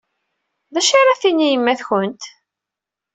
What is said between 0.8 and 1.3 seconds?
ara